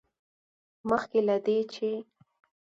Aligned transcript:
مخکې 0.89 1.19
له 1.27 1.35
دې، 1.45 1.57
چې 1.73 1.89